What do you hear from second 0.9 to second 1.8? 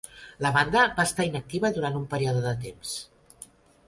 va estar inactiva